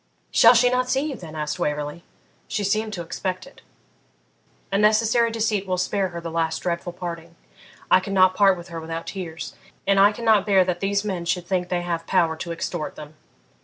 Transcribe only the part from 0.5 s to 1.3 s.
she not see you